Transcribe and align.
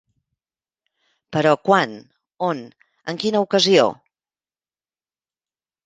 Però… 1.37 1.51
quan? 1.69 1.93
on? 2.49 2.65
en 3.13 3.23
quina 3.25 3.45
ocasió? 3.49 3.87